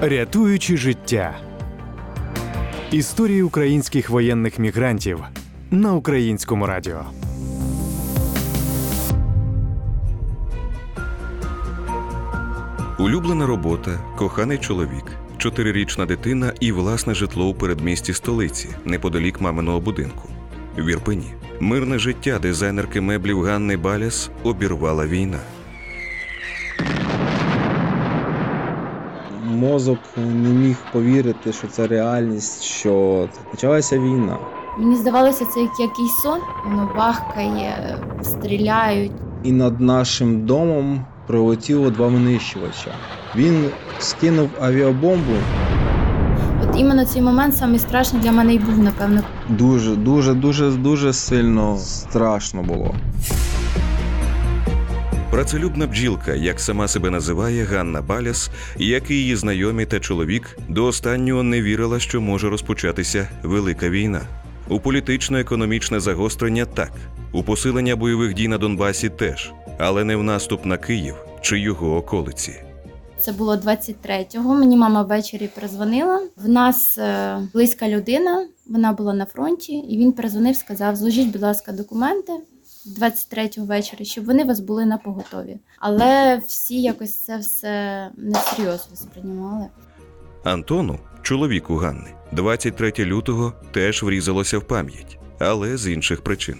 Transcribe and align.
Рятуючи 0.00 0.76
життя. 0.76 1.38
Історії 2.90 3.42
українських 3.42 4.10
воєнних 4.10 4.58
мігрантів 4.58 5.20
на 5.70 5.94
українському 5.94 6.66
радіо. 6.66 7.04
Улюблена 12.98 13.46
робота, 13.46 13.90
коханий 14.16 14.58
чоловік, 14.58 15.04
чотирирічна 15.38 16.06
дитина 16.06 16.52
і 16.60 16.72
власне 16.72 17.14
житло 17.14 17.48
у 17.48 17.54
передмісті 17.54 18.12
столиці, 18.12 18.68
неподалік 18.84 19.40
маминого 19.40 19.80
будинку. 19.80 20.28
В 20.78 20.86
Ірпені. 20.86 21.34
Мирне 21.60 21.98
життя 21.98 22.38
дизайнерки 22.38 23.00
меблів 23.00 23.42
Ганни 23.42 23.76
Баляс 23.76 24.30
обірвала 24.42 25.06
війна. 25.06 25.38
Мозок 29.60 29.98
не 30.16 30.48
міг 30.48 30.76
повірити, 30.92 31.52
що 31.52 31.66
це 31.66 31.86
реальність, 31.86 32.62
що 32.62 33.28
почалася 33.50 33.98
війна. 33.98 34.38
Мені 34.78 34.96
здавалося, 34.96 35.44
це 35.44 35.60
як 35.60 35.80
якийсь 35.80 36.16
сон, 36.22 36.38
воно 36.64 36.90
бахкає, 36.96 37.98
стріляють. 38.22 39.12
І 39.42 39.52
над 39.52 39.80
нашим 39.80 40.46
домом 40.46 41.04
прилетіло 41.26 41.90
два 41.90 42.06
винищувача. 42.06 42.90
Він 43.36 43.70
скинув 43.98 44.48
авіабомбу. 44.60 45.32
От 46.62 46.80
іменно 46.80 47.04
цей 47.04 47.22
момент 47.22 47.56
самий 47.56 47.78
страшний 47.78 48.22
для 48.22 48.32
мене 48.32 48.54
і 48.54 48.58
був, 48.58 48.78
напевно. 48.78 49.20
Дуже, 49.48 49.96
дуже, 49.96 50.34
дуже, 50.34 50.70
дуже 50.70 51.12
сильно 51.12 51.76
страшно 51.76 52.62
було. 52.62 52.94
Працелюбна 55.36 55.86
бджілка, 55.86 56.34
як 56.34 56.60
сама 56.60 56.88
себе 56.88 57.10
називає 57.10 57.64
Ганна 57.64 58.02
Баляс, 58.02 58.50
як 58.76 59.10
і 59.10 59.14
її 59.14 59.36
знайомі 59.36 59.86
та 59.86 60.00
чоловік, 60.00 60.58
до 60.68 60.84
останнього 60.84 61.42
не 61.42 61.62
вірила, 61.62 62.00
що 62.00 62.20
може 62.20 62.50
розпочатися 62.50 63.28
велика 63.42 63.88
війна. 63.88 64.20
У 64.68 64.80
політично-економічне 64.80 66.00
загострення 66.00 66.64
так, 66.64 66.92
у 67.32 67.42
посилення 67.42 67.96
бойових 67.96 68.34
дій 68.34 68.48
на 68.48 68.58
Донбасі 68.58 69.08
теж, 69.08 69.52
але 69.78 70.04
не 70.04 70.16
в 70.16 70.22
наступ 70.22 70.64
на 70.64 70.76
Київ 70.76 71.14
чи 71.40 71.58
його 71.58 71.96
околиці. 71.96 72.52
Це 73.18 73.32
було 73.32 73.56
23-го. 73.56 74.54
Мені 74.54 74.76
мама 74.76 75.02
ввечері 75.02 75.48
перезвонила. 75.54 76.22
В 76.36 76.48
нас 76.48 76.98
е, 76.98 77.38
близька 77.54 77.88
людина, 77.88 78.46
вона 78.66 78.92
була 78.92 79.14
на 79.14 79.26
фронті, 79.26 79.72
і 79.72 79.98
він 79.98 80.12
перезвонив, 80.12 80.56
сказав: 80.56 80.96
зложіть, 80.96 81.32
будь 81.32 81.42
ласка, 81.42 81.72
документи 81.72 82.32
23-го 83.00 83.66
вечора, 83.66 84.04
щоб 84.04 84.24
вони 84.24 84.44
вас 84.44 84.60
були 84.60 84.86
на 84.86 84.98
поготові. 84.98 85.56
Але 85.78 86.42
всі 86.46 86.82
якось 86.82 87.16
це 87.16 87.38
все 87.38 88.10
не 88.16 88.38
всерйоз 88.38 88.88
сприймали. 88.94 89.66
Антону, 90.44 90.98
чоловіку 91.22 91.76
Ганни, 91.76 92.14
23 92.32 92.92
лютого 92.98 93.52
теж 93.72 94.02
врізалося 94.02 94.58
в 94.58 94.64
пам'ять, 94.64 95.18
але 95.38 95.76
з 95.76 95.88
інших 95.88 96.22
причин. 96.22 96.56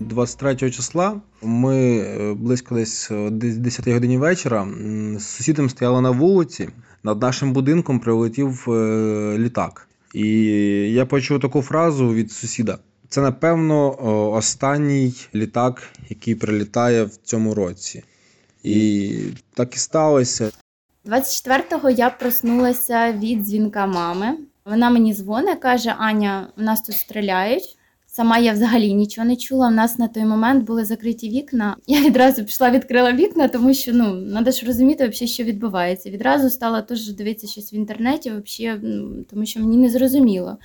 23 0.00 0.70
числа 0.70 1.20
ми 1.42 1.98
е, 1.98 2.34
близько 2.34 2.74
десь 3.30 3.56
10 3.56 3.88
годині 3.88 4.18
вечора 4.18 4.68
з 5.16 5.26
сусідом 5.26 5.70
стояли 5.70 6.00
на 6.00 6.10
вулиці. 6.10 6.68
Над 7.02 7.22
нашим 7.22 7.52
будинком 7.52 8.00
прилетів 8.00 8.64
е, 8.68 9.38
літак. 9.38 9.88
І 10.14 10.28
я 10.92 11.06
почув 11.06 11.40
таку 11.40 11.62
фразу 11.62 12.14
від 12.14 12.32
сусіда: 12.32 12.78
це, 13.08 13.20
напевно, 13.20 13.96
останній 14.32 15.14
літак, 15.34 15.88
який 16.08 16.34
прилітає 16.34 17.04
в 17.04 17.16
цьому 17.16 17.54
році. 17.54 18.04
І 18.62 19.18
так 19.54 19.74
і 19.74 19.78
сталося. 19.78 20.50
24-го 21.06 21.90
я 21.90 22.10
проснулася 22.10 23.12
від 23.12 23.42
дзвінка 23.42 23.86
мами. 23.86 24.36
Вона 24.64 24.90
мені 24.90 25.14
дзвонить, 25.14 25.60
каже: 25.60 25.94
Аня, 25.98 26.48
у 26.58 26.62
нас 26.62 26.82
тут 26.82 26.96
стріляють. 26.96 27.77
Сама 28.18 28.38
я 28.38 28.52
взагалі 28.52 28.94
нічого 28.94 29.26
не 29.26 29.36
чула. 29.36 29.68
У 29.68 29.70
нас 29.70 29.98
на 29.98 30.08
той 30.08 30.24
момент 30.24 30.64
були 30.64 30.84
закриті 30.84 31.28
вікна. 31.28 31.76
Я 31.86 32.00
відразу 32.02 32.44
пішла, 32.44 32.70
відкрила 32.70 33.12
вікна, 33.12 33.48
тому 33.48 33.74
що 33.74 33.92
ну 33.94 34.30
треба 34.30 34.50
ж 34.50 34.66
розуміти, 34.66 35.08
взагалі, 35.08 35.32
що 35.32 35.44
відбувається. 35.44 36.10
Відразу 36.10 36.50
стала 36.50 36.82
теж 36.82 37.08
дивитися 37.08 37.46
щось 37.46 37.72
в 37.72 37.74
інтернеті, 37.74 38.30
взагалі, 38.30 38.80
ну, 38.82 39.24
тому 39.30 39.46
що 39.46 39.60
мені 39.60 39.76
не 39.76 39.90
зрозуміло. 39.90 40.58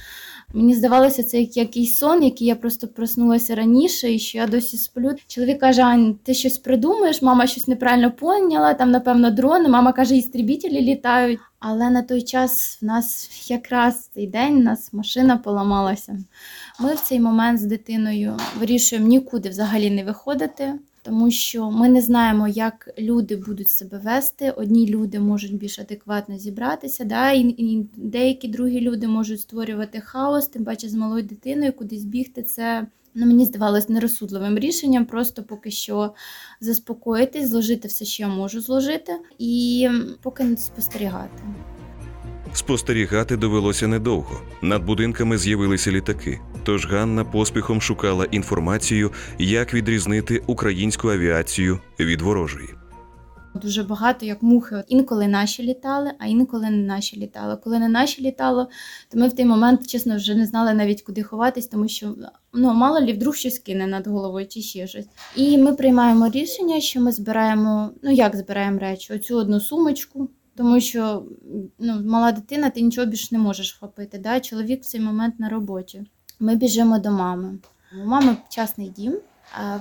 Мені 0.53 0.75
здавалося, 0.75 1.23
це 1.23 1.41
як 1.41 1.57
якийсь 1.57 1.97
сон, 1.97 2.23
який 2.23 2.47
я 2.47 2.55
просто 2.55 2.87
проснулася 2.87 3.55
раніше, 3.55 4.13
і 4.13 4.19
що 4.19 4.37
я 4.37 4.47
досі 4.47 4.77
сплю. 4.77 5.11
Чоловік 5.27 5.59
каже: 5.59 5.81
Ань, 5.81 6.15
ти 6.23 6.33
щось 6.33 6.57
придумаєш, 6.57 7.21
мама 7.21 7.47
щось 7.47 7.67
неправильно 7.67 8.11
поняла, 8.11 8.73
там, 8.73 8.91
напевно, 8.91 9.31
дрони. 9.31 9.69
Мама 9.69 9.93
каже, 9.93 10.15
істрібітелі 10.15 10.81
літають. 10.81 11.39
Але 11.65 11.89
на 11.89 12.01
той 12.01 12.21
час 12.21 12.77
в 12.81 12.85
нас 12.85 13.29
якраз 13.49 14.09
цей 14.13 14.27
день 14.27 14.57
у 14.57 14.63
нас 14.63 14.93
машина 14.93 15.37
поламалася. 15.37 16.19
Ми 16.79 16.93
в 16.93 16.99
цей 16.99 17.19
момент 17.19 17.59
з 17.59 17.63
дитиною 17.63 18.37
вирішуємо 18.59 19.07
нікуди 19.07 19.49
взагалі 19.49 19.89
не 19.89 20.03
виходити, 20.03 20.73
тому 21.01 21.31
що 21.31 21.71
ми 21.71 21.89
не 21.89 22.01
знаємо, 22.01 22.47
як 22.47 22.89
люди 22.99 23.35
будуть 23.35 23.69
себе 23.69 23.97
вести. 23.97 24.51
Одні 24.51 24.87
люди 24.87 25.19
можуть 25.19 25.57
більш 25.57 25.79
адекватно 25.79 26.37
зібратися, 26.37 27.05
да, 27.05 27.31
і, 27.31 27.41
і 27.41 27.89
деякі 27.95 28.47
другі 28.47 28.81
люди 28.81 29.07
можуть 29.07 29.41
створювати 29.41 29.99
хаос, 29.99 30.47
тим 30.47 30.65
паче 30.65 30.89
з 30.89 30.93
малою 30.93 31.23
дитиною 31.23 31.73
кудись 31.73 32.03
бігти. 32.03 32.43
Це 32.43 32.87
ну, 33.15 33.25
мені 33.25 33.45
здавалось 33.45 33.89
нерозсудливим 33.89 34.59
рішенням, 34.59 35.05
просто 35.05 35.43
поки 35.43 35.71
що 35.71 36.13
заспокоїтись, 36.61 37.49
зложити 37.49 37.87
все, 37.87 38.05
що 38.05 38.23
я 38.23 38.29
можу 38.29 38.61
зложити, 38.61 39.13
і 39.39 39.89
поки 40.21 40.43
не 40.43 40.57
спостерігати. 40.57 41.43
Спостерігати 42.53 43.37
довелося 43.37 43.87
недовго. 43.87 44.41
Над 44.61 44.83
будинками 44.85 45.37
з'явилися 45.37 45.91
літаки. 45.91 46.39
Тож 46.63 46.87
Ганна 46.87 47.25
поспіхом 47.25 47.81
шукала 47.81 48.25
інформацію, 48.25 49.11
як 49.39 49.73
відрізнити 49.73 50.41
українську 50.47 51.09
авіацію 51.09 51.79
від 51.99 52.21
ворожої. 52.21 52.69
Дуже 53.61 53.83
багато, 53.83 54.25
як 54.25 54.43
мухи. 54.43 54.83
Інколи 54.87 55.27
наші 55.27 55.63
літали, 55.63 56.11
а 56.19 56.25
інколи 56.25 56.69
не 56.69 56.77
наші 56.77 57.17
літали. 57.17 57.57
Коли 57.63 57.79
не 57.79 57.89
наші 57.89 58.21
літало, 58.21 58.69
то 59.09 59.19
ми 59.19 59.27
в 59.27 59.35
той 59.35 59.45
момент, 59.45 59.87
чесно, 59.87 60.15
вже 60.15 60.35
не 60.35 60.45
знали 60.45 60.73
навіть 60.73 61.01
куди 61.01 61.23
ховатись, 61.23 61.67
тому 61.67 61.87
що 61.87 62.15
ну 62.53 62.73
мало 62.73 62.99
лі 63.01 63.13
вдруг 63.13 63.35
щось 63.35 63.59
кине 63.59 63.87
над 63.87 64.07
головою 64.07 64.47
чи 64.47 64.61
ще 64.61 64.87
щось. 64.87 65.05
І 65.35 65.57
ми 65.57 65.73
приймаємо 65.73 66.29
рішення, 66.29 66.79
що 66.79 67.01
ми 67.01 67.11
збираємо, 67.11 67.89
ну 68.03 68.11
як 68.11 68.35
збираємо 68.35 68.79
речі, 68.79 69.13
оцю 69.13 69.37
одну 69.37 69.59
сумочку. 69.59 70.29
Тому 70.55 70.79
що 70.79 71.23
ну, 71.79 72.01
мала 72.05 72.31
дитина, 72.31 72.69
ти 72.69 72.81
нічого 72.81 73.07
більше 73.07 73.27
не 73.31 73.37
можеш 73.37 73.75
вхопити. 73.75 74.17
Да? 74.17 74.39
Чоловік 74.39 74.81
в 74.81 74.85
цей 74.85 75.01
момент 75.01 75.39
на 75.39 75.49
роботі. 75.49 76.03
Ми 76.39 76.55
біжимо 76.55 76.99
до 76.99 77.11
мами. 77.11 77.59
У 78.03 78.07
мами 78.07 78.37
частний 78.49 78.89
дім. 78.89 79.19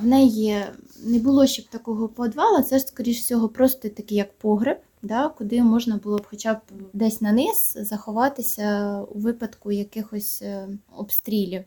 В 0.03 0.07
неї 0.07 0.65
не 1.05 1.19
було 1.19 1.47
ще 1.47 1.63
б 1.63 1.65
такого 1.71 2.09
підвала, 2.09 2.63
це 2.63 2.79
ж, 2.79 2.85
скоріш 2.85 3.21
всього, 3.21 3.49
просто 3.49 3.89
такий 3.89 4.19
як 4.19 4.39
погреб, 4.39 4.79
да, 5.03 5.29
куди 5.29 5.63
можна 5.63 5.97
було 5.97 6.19
б 6.19 6.27
хоча 6.31 6.55
б 6.55 6.59
десь 6.93 7.21
на 7.21 7.33
низ 7.33 7.73
заховатися 7.77 8.99
у 9.15 9.19
випадку 9.19 9.73
якихось 9.73 10.43
е, 10.43 10.69
обстрілів. 10.97 11.65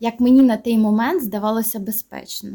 Як 0.00 0.20
мені 0.20 0.42
на 0.42 0.56
той 0.56 0.78
момент 0.78 1.22
здавалося 1.22 1.78
безпечно. 1.78 2.50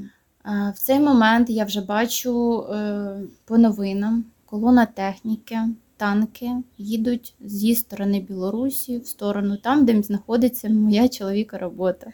В 0.46 0.74
цей 0.78 1.00
момент 1.00 1.50
я 1.50 1.66
вже 1.66 1.82
бачу 1.82 2.62
е, 2.64 3.22
по 3.46 3.58
новинам 3.58 4.26
колона 4.46 4.86
техніки, 4.86 5.58
танки 5.98 6.52
їдуть 6.78 7.34
зі 7.40 7.76
сторони 7.76 8.20
Білорусі 8.20 8.98
в 8.98 9.08
сторону 9.08 9.58
там, 9.58 9.86
де 9.86 10.02
знаходиться 10.02 10.70
моя 10.70 11.10
чоловіка 11.10 11.58
робота. 11.58 12.08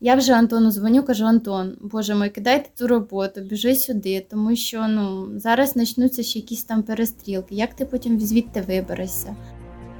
Я 0.00 0.14
вже 0.16 0.32
Антону 0.32 0.70
дзвоню, 0.70 1.02
кажу: 1.02 1.24
Антон, 1.24 1.76
боже 1.80 2.14
мой, 2.14 2.30
кидайте 2.30 2.70
цю 2.74 2.86
роботу, 2.86 3.40
біжи 3.40 3.74
сюди, 3.74 4.26
тому 4.30 4.56
що 4.56 4.88
ну 4.88 5.28
зараз 5.36 5.72
почнуться 5.72 6.22
ще 6.22 6.38
якісь 6.38 6.64
там 6.64 6.82
перестрілки. 6.82 7.54
Як 7.54 7.74
ти 7.74 7.84
потім 7.84 8.20
звідти 8.20 8.64
виберешся? 8.68 9.36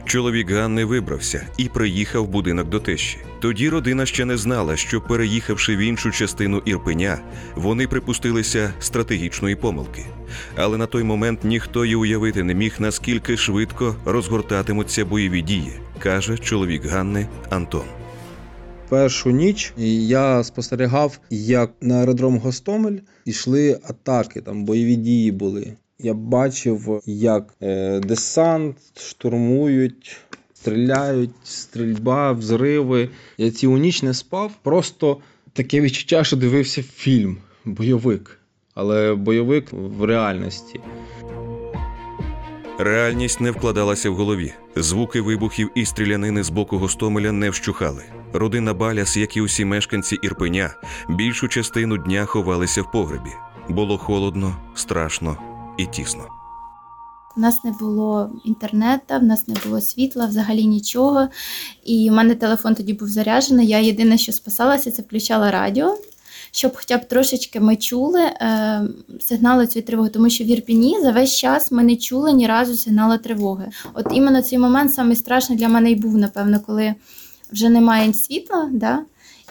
Чоловік 0.05 0.51
Ганни 0.51 0.85
вибрався 0.85 1.47
і 1.59 1.65
приїхав 1.69 2.25
в 2.25 2.29
будинок 2.29 2.69
до 2.69 2.81
тещі. 2.81 3.19
Тоді 3.41 3.69
родина 3.69 4.07
ще 4.07 4.25
не 4.25 4.37
знала, 4.37 4.77
що 4.77 5.01
переїхавши 5.01 5.77
в 5.77 5.79
іншу 5.79 6.11
частину 6.11 6.63
Ірпеня, 6.65 7.19
вони 7.55 7.87
припустилися 7.89 8.73
стратегічної 8.81 9.57
помилки. 9.57 10.07
Але 10.57 10.79
на 10.79 10.87
той 10.87 11.03
момент 11.03 11.45
ніхто 11.45 11.85
й 11.85 11.95
уявити 11.95 12.43
не 12.43 12.55
міг, 12.55 12.75
наскільки 12.79 13.37
швидко 13.37 13.97
розгортатимуться 14.05 15.05
бойові 15.05 15.43
дії, 15.43 15.73
каже 15.99 16.39
чоловік 16.39 16.85
Ганни 16.85 17.29
Антон. 17.51 17.96
Першу 18.89 19.31
ніч 19.31 19.73
я 19.77 20.45
спостерігав, 20.45 21.19
як 21.31 21.73
на 21.81 21.95
аеродром 21.95 22.39
Гостомель 22.39 22.99
йшли 23.25 23.81
атаки, 23.89 24.41
там 24.41 24.65
бойові 24.65 24.97
дії 24.97 25.33
були. 25.33 25.73
Я 25.99 26.15
бачив, 26.15 27.03
як 27.07 27.55
е, 27.63 28.01
десант 28.01 28.77
штурмують, 28.97 30.17
стріляють, 30.55 31.31
стрільба, 31.45 32.33
взриви. 32.33 33.11
Я 33.39 33.51
цілу 33.51 33.77
ніч 33.77 34.03
не 34.03 34.15
спав. 34.15 34.53
Просто 34.63 35.17
таке 35.53 35.81
відчуття, 35.81 36.25
що 36.25 36.37
дивився 36.37 36.83
фільм, 36.83 37.39
бойовик. 37.65 38.41
Але 38.75 39.15
бойовик 39.15 39.67
в 39.73 40.05
реальності. 40.05 40.81
Реальність 42.79 43.41
не 43.41 43.51
вкладалася 43.51 44.11
в 44.11 44.15
голові. 44.15 44.53
Звуки 44.77 45.21
вибухів 45.21 45.71
і 45.75 45.85
стрілянини 45.85 46.43
з 46.43 46.51
боку 46.51 46.79
Гостомеля 46.79 47.33
не 47.33 47.51
вщухали. 47.51 48.03
Родина 48.39 48.75
Баляс, 48.75 49.17
як 49.17 49.37
і 49.37 49.41
усі 49.41 49.65
мешканці 49.65 50.19
Ірпеня, 50.23 50.75
більшу 51.09 51.49
частину 51.49 51.99
дня 51.99 52.25
ховалися 52.25 52.83
в 52.83 52.93
погребі. 52.93 53.31
Було 53.69 53.99
холодно, 53.99 54.57
страшно 54.75 55.37
і 55.79 55.87
тісно. 55.87 56.25
У 57.37 57.41
нас 57.41 57.65
не 57.65 57.71
було 57.71 58.31
інтернету, 58.45 59.15
в 59.21 59.23
нас 59.23 59.49
не 59.49 59.55
було 59.65 59.81
світла, 59.81 60.27
взагалі 60.27 60.67
нічого. 60.67 61.29
І 61.85 62.11
у 62.11 62.15
мене 62.15 62.35
телефон 62.35 62.75
тоді 62.75 62.93
був 62.93 63.09
заряджений. 63.09 63.67
Я 63.67 63.79
єдине, 63.79 64.19
що 64.19 64.33
спасалася, 64.33 64.91
це 64.91 65.03
включала 65.03 65.51
радіо, 65.51 65.99
щоб 66.51 66.77
хоча 66.77 66.99
б 66.99 67.09
трошечки 67.09 67.61
ми 67.61 67.77
чули 67.77 68.21
е, 68.21 68.83
сигнали 69.21 69.67
цієї 69.67 69.87
тривоги, 69.87 70.09
тому 70.09 70.31
що 70.31 70.45
в 70.45 70.47
Ірпіні 70.47 71.01
за 71.03 71.11
весь 71.11 71.37
час 71.37 71.73
ми 71.73 71.83
не 71.83 71.97
чули 71.97 72.33
ні 72.33 72.47
разу 72.47 72.77
сигналу 72.77 73.19
тривоги. 73.19 73.69
От 73.95 74.07
іменно 74.13 74.43
цей 74.43 74.59
момент 74.59 74.95
самий 74.95 75.17
страшний 75.17 75.59
для 75.59 75.69
мене 75.69 75.91
і 75.91 75.95
був, 75.95 76.17
напевно, 76.17 76.61
коли 76.61 76.95
вже 77.53 77.69
немає 77.69 78.13
світла, 78.13 78.71
да? 78.73 79.05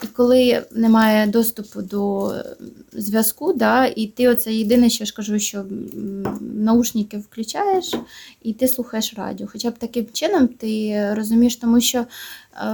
і 0.04 0.08
коли 0.08 0.66
немає 0.72 1.28
доступу 1.28 1.82
до 1.82 2.30
е, 2.30 2.56
зв'язку, 2.94 3.54
да? 3.54 3.86
і 3.86 4.08
ти 4.08 4.28
оце 4.28 4.54
єдине, 4.54 4.90
що 4.90 5.04
я 5.04 5.06
ж 5.06 5.14
кажу, 5.14 5.40
що 5.40 5.66
наушники 6.42 7.18
включаєш 7.18 7.94
і 8.44 8.54
ти 8.54 8.68
слухаєш 8.68 9.14
радіо. 9.18 9.48
Хоча 9.52 9.70
б 9.70 9.78
таким 9.78 10.06
чином 10.14 10.48
ти 10.48 11.02
розумієш, 11.14 11.56
тому 11.56 11.82
що 11.82 12.00
е, 12.00 12.06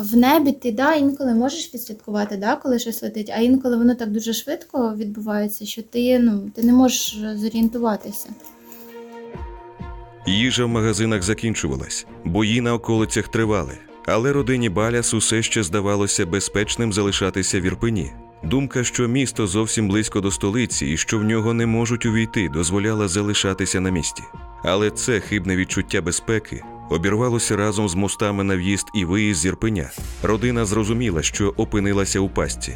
в 0.01 0.15
небі 0.17 0.51
ти 0.51 0.71
да, 0.71 0.93
інколи 0.93 1.33
можеш 1.33 1.73
відслідкувати, 1.73 2.37
да, 2.37 2.55
коли 2.55 2.79
щось 2.79 3.03
летить, 3.03 3.31
а 3.35 3.39
інколи 3.39 3.77
воно 3.77 3.95
так 3.95 4.11
дуже 4.11 4.33
швидко 4.33 4.95
відбувається, 4.97 5.65
що 5.65 5.81
ти, 5.81 6.19
ну, 6.19 6.51
ти 6.55 6.63
не 6.63 6.73
можеш 6.73 7.17
зорієнтуватися. 7.35 8.29
Їжа 10.27 10.65
в 10.65 10.67
магазинах 10.67 11.23
закінчувалась, 11.23 12.05
бої 12.25 12.61
на 12.61 12.73
околицях 12.73 13.27
тривали, 13.27 13.77
але 14.05 14.33
родині 14.33 14.69
Баляс 14.69 15.13
усе 15.13 15.41
ще 15.43 15.63
здавалося 15.63 16.25
безпечним 16.25 16.93
залишатися 16.93 17.59
в 17.59 17.63
Ірпені. 17.63 18.11
Думка, 18.43 18.83
що 18.83 19.07
місто 19.07 19.47
зовсім 19.47 19.87
близько 19.87 20.21
до 20.21 20.31
столиці 20.31 20.85
і 20.85 20.97
що 20.97 21.19
в 21.19 21.23
нього 21.23 21.53
не 21.53 21.65
можуть 21.65 22.05
увійти, 22.05 22.49
дозволяла 22.49 23.07
залишатися 23.07 23.79
на 23.79 23.89
місці. 23.89 24.23
Але 24.63 24.89
це 24.89 25.19
хибне 25.19 25.55
відчуття 25.55 26.01
безпеки 26.01 26.63
обірвалося 26.91 27.57
разом 27.57 27.89
з 27.89 27.95
мостами 27.95 28.43
на 28.43 28.55
в'їзд 28.55 28.87
і 28.95 29.05
виїзд 29.05 29.41
з 29.41 29.45
Ірпеня. 29.45 29.89
Родина 30.23 30.65
зрозуміла, 30.65 31.21
що 31.21 31.53
опинилася 31.57 32.19
у 32.19 32.29
пастці. 32.29 32.73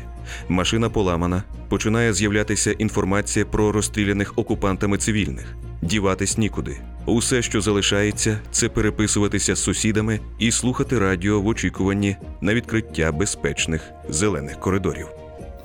Машина 0.50 0.89
поламана, 0.89 1.44
починає 1.69 2.13
з'являтися 2.13 2.71
інформація 2.71 3.45
про 3.45 3.71
розстріляних 3.71 4.33
окупантами 4.36 4.98
цивільних. 4.98 5.56
Діватись 5.86 6.38
нікуди. 6.38 6.78
Усе, 7.06 7.42
що 7.42 7.62
залишається, 7.62 8.40
це 8.52 8.70
переписуватися 8.70 9.56
з 9.56 9.64
сусідами 9.64 10.20
і 10.40 10.52
слухати 10.52 11.00
радіо 11.00 11.42
в 11.42 11.48
очікуванні 11.48 12.18
на 12.42 12.54
відкриття 12.54 13.12
безпечних 13.12 13.92
зелених 14.10 14.60
коридорів. 14.60 15.08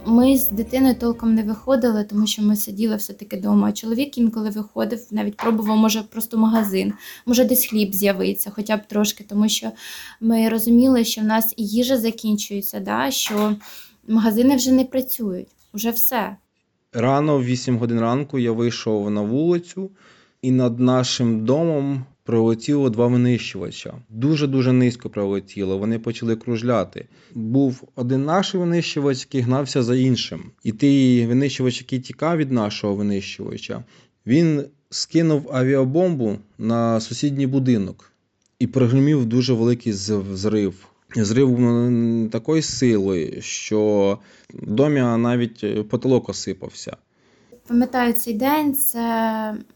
Ми 0.06 0.36
з 0.36 0.48
дитиною 0.48 0.94
толком 0.94 1.34
не 1.34 1.42
виходили, 1.42 2.04
тому 2.04 2.26
що 2.26 2.42
ми 2.42 2.56
сиділи 2.56 2.96
все-таки 2.96 3.36
вдома. 3.36 3.68
А 3.68 3.72
чоловік 3.72 4.18
інколи 4.18 4.50
виходив, 4.50 5.06
навіть 5.10 5.36
пробував, 5.36 5.76
може, 5.76 6.02
просто 6.02 6.38
магазин, 6.38 6.92
може, 7.26 7.44
десь 7.44 7.66
хліб 7.66 7.94
з'явиться, 7.94 8.52
хоча 8.54 8.76
б 8.76 8.86
трошки, 8.86 9.24
тому 9.28 9.48
що 9.48 9.70
ми 10.20 10.48
розуміли, 10.48 11.04
що 11.04 11.20
в 11.20 11.24
нас 11.24 11.54
і 11.56 11.66
їжа 11.66 11.98
закінчується, 11.98 12.80
да? 12.80 13.10
що 13.10 13.56
магазини 14.08 14.56
вже 14.56 14.72
не 14.72 14.84
працюють, 14.84 15.48
вже 15.74 15.90
все. 15.90 16.36
Рано, 16.92 17.38
в 17.38 17.44
8 17.44 17.78
годин 17.78 18.00
ранку, 18.00 18.38
я 18.38 18.52
вийшов 18.52 19.10
на 19.10 19.20
вулицю, 19.20 19.90
і 20.42 20.50
над 20.50 20.80
нашим 20.80 21.44
домом 21.44 22.04
пролетіло 22.24 22.90
два 22.90 23.06
винищувача. 23.06 23.94
Дуже-дуже 24.08 24.72
низько 24.72 25.10
пролетіло. 25.10 25.78
Вони 25.78 25.98
почали 25.98 26.36
кружляти. 26.36 27.08
Був 27.34 27.88
один 27.94 28.24
наш 28.24 28.54
винищувач, 28.54 29.20
який 29.20 29.40
гнався 29.40 29.82
за 29.82 29.96
іншим. 29.96 30.42
І 30.64 30.72
той 30.72 31.26
винищувач, 31.26 31.80
який 31.80 32.00
тікав 32.00 32.36
від 32.36 32.52
нашого 32.52 32.94
винищувача, 32.94 33.84
він 34.26 34.64
скинув 34.90 35.50
авіабомбу 35.52 36.38
на 36.58 37.00
сусідній 37.00 37.46
будинок 37.46 38.12
і 38.58 38.66
прогримів 38.66 39.26
дуже 39.26 39.52
великий 39.52 39.92
взрив. 39.92 40.89
Зрив 41.16 41.50
був 41.50 42.30
такої 42.30 42.62
сили, 42.62 43.38
що 43.40 44.18
в 44.50 44.70
домі 44.70 45.00
навіть 45.00 45.64
е, 45.64 45.82
потолок 45.82 46.28
осипався. 46.28 46.96
Пам'ятаю 47.66 48.12
цей 48.12 48.34
день, 48.34 48.74
це 48.74 49.00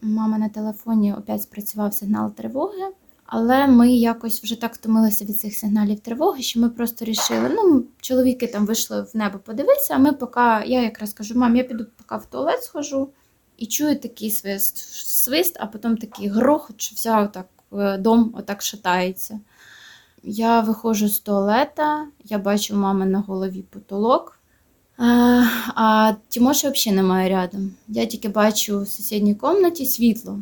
мама 0.01 0.37
на 0.37 0.49
телефоні 0.49 1.13
опять 1.13 1.41
спрацював 1.41 1.93
сигнал 1.93 2.31
тривоги. 2.31 2.83
Але 3.25 3.67
ми 3.67 3.91
якось 3.91 4.43
вже 4.43 4.61
так 4.61 4.73
втомилися 4.73 5.25
від 5.25 5.39
цих 5.39 5.55
сигналів 5.55 5.99
тривоги, 5.99 6.41
що 6.41 6.59
ми 6.59 6.69
просто 6.69 7.05
рішили. 7.05 7.49
Ну, 7.49 7.83
чоловіки 8.01 8.47
там 8.47 8.65
вийшли 8.65 9.01
в 9.01 9.17
небо 9.17 9.39
подивитися, 9.39 9.93
а 9.93 9.97
ми 9.97 10.13
поки, 10.13 10.39
я 10.65 10.81
якраз 10.81 11.13
кажу, 11.13 11.39
мам, 11.39 11.55
я 11.55 11.63
піду 11.63 11.85
поки 11.97 12.21
в 12.21 12.25
туалет 12.25 12.63
схожу 12.63 13.09
і 13.57 13.65
чую 13.65 13.99
такий 13.99 14.31
свист, 14.31 14.77
свист, 15.07 15.57
а 15.59 15.65
потім 15.65 15.97
такий 15.97 16.27
грохот, 16.27 16.81
що 16.81 16.95
вся 16.95 17.21
отак 17.21 17.45
е, 17.73 17.97
дом 17.97 18.35
отак 18.37 18.61
шатається. 18.61 19.39
Я 20.27 20.61
виходжу 20.61 21.07
з 21.07 21.19
туалета, 21.19 22.07
я 22.23 22.37
бачу 22.39 22.75
мами 22.75 23.05
на 23.05 23.19
голові 23.19 23.63
потолок. 23.69 24.39
А, 24.97 25.43
а 25.75 26.13
Тимоші 26.29 26.69
взагалі 26.69 26.95
немає 26.95 27.29
рядом. 27.29 27.71
Я 27.87 28.05
тільки 28.05 28.29
бачу 28.29 28.81
в 28.81 28.87
сусідній 28.87 29.35
кімнаті 29.35 29.85
світло. 29.85 30.39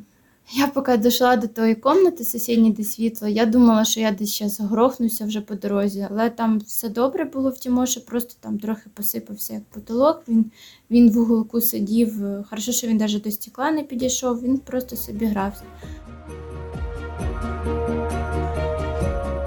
Я 0.51 0.67
поки 0.67 0.97
дійшла 0.97 1.35
до 1.35 1.47
тої 1.47 1.75
кімнати 1.75 2.25
сусідньої, 2.25 2.71
де 2.71 2.83
світло, 2.83 3.27
я 3.27 3.45
думала, 3.45 3.85
що 3.85 3.99
я 3.99 4.11
десь 4.11 4.39
зараз 4.39 4.59
грохнуся 4.59 5.25
вже 5.25 5.41
по 5.41 5.55
дорозі, 5.55 6.07
але 6.11 6.29
там 6.29 6.59
все 6.59 6.89
добре 6.89 7.25
було 7.25 7.49
в 7.49 7.59
Тимоші, 7.59 7.99
просто 7.99 8.33
там 8.39 8.59
трохи 8.59 8.89
посипався 8.93 9.53
як 9.53 9.63
потолок. 9.63 10.23
Він, 10.27 10.51
він 10.91 11.11
в 11.11 11.17
уголку 11.17 11.61
сидів. 11.61 12.15
Хорошо, 12.49 12.71
що 12.71 12.87
він 12.87 12.97
навіть 12.97 13.21
до 13.21 13.31
стекла 13.31 13.71
не 13.71 13.83
підійшов, 13.83 14.41
він 14.41 14.57
просто 14.57 14.95
собі 14.95 15.25
грався. 15.25 15.63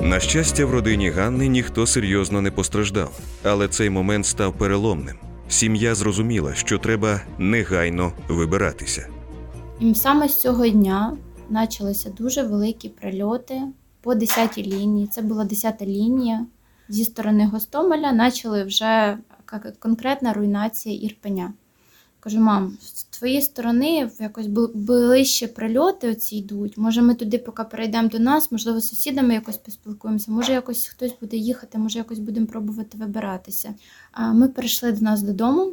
На 0.07 0.21
щастя, 0.21 0.67
в 0.67 0.71
родині 0.71 1.11
Ганни 1.11 1.49
ніхто 1.49 1.87
серйозно 1.87 2.41
не 2.41 2.51
постраждав, 2.51 3.21
але 3.45 3.69
цей 3.69 3.91
момент 3.91 4.27
став 4.27 4.59
переломним. 4.59 5.17
Сім'я 5.49 5.95
зрозуміла, 5.95 6.55
що 6.55 6.79
треба 6.79 7.21
негайно 7.39 8.13
вибиратися. 8.29 9.09
І 9.81 9.95
саме 9.95 10.29
з 10.29 10.41
цього 10.41 10.69
дня 10.69 11.17
почалися 11.53 12.11
дуже 12.11 12.43
великі 12.43 12.89
прильоти 12.89 13.63
по 14.01 14.15
10-й 14.15 14.63
лінії. 14.63 15.07
Це 15.07 15.23
була 15.23 15.45
10-та 15.45 15.87
лінія. 15.87 16.47
Зі 16.89 17.05
сторони 17.05 17.47
Гостомеля 17.47 18.13
почали 18.13 18.65
вже 18.65 19.19
конкретна 19.79 20.33
руйнація 20.33 20.95
Ірпеня. 20.95 21.53
Кажу, 22.21 22.41
мам, 22.41 22.77
з 23.17 23.19
твоєї 23.19 23.43
сторони 23.43 24.11
якось 24.21 24.47
бли- 24.47 24.71
ближче 24.75 25.49
прильоти 25.49 26.11
оці 26.11 26.37
йдуть. 26.37 26.79
Може, 26.79 27.03
ми 27.03 27.15
туди 27.15 27.39
поки 27.39 27.65
перейдемо 27.65 28.09
до 28.09 28.19
нас, 28.19 28.53
можливо, 28.53 28.81
з 28.81 28.89
сусідами 28.89 29.35
якось 29.35 29.57
поспілкуємося, 29.57 30.33
може, 30.33 30.53
якось 30.53 30.87
хтось 30.87 31.15
буде 31.21 31.37
їхати, 31.37 31.79
може, 31.79 31.99
якось 31.99 32.19
будемо 32.19 32.47
пробувати 32.47 32.99
вибиратися. 32.99 33.75
Ми 34.35 34.49
перейшли 34.49 34.93
до 34.93 35.01
нас 35.05 35.23
додому. 35.23 35.73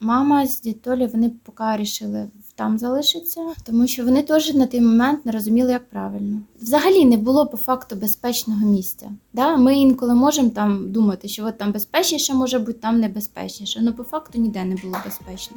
Мама 0.00 0.46
з 0.46 0.60
дітолі 0.60 1.06
вони 1.06 1.32
поки 1.44 1.64
вирішили 1.64 2.28
там 2.54 2.78
залишитися, 2.78 3.40
тому 3.64 3.86
що 3.86 4.04
вони 4.04 4.22
теж 4.22 4.54
на 4.54 4.66
той 4.66 4.80
момент 4.80 5.26
не 5.26 5.32
розуміли, 5.32 5.72
як 5.72 5.88
правильно. 5.88 6.40
Взагалі 6.62 7.04
не 7.04 7.16
було 7.16 7.46
по 7.46 7.56
факту 7.56 7.96
безпечного 7.96 8.66
місця. 8.66 9.10
Да? 9.32 9.56
Ми 9.56 9.78
інколи 9.78 10.14
можемо 10.14 10.50
там 10.50 10.92
думати, 10.92 11.28
що 11.28 11.46
от 11.46 11.58
там 11.58 11.72
безпечніше 11.72 12.34
може 12.34 12.58
бути, 12.58 12.72
там 12.72 13.00
небезпечніше. 13.00 13.80
але 13.82 13.92
по 13.92 14.02
факту 14.02 14.38
ніде 14.38 14.64
не 14.64 14.76
було 14.76 14.96
безпечно. 15.04 15.56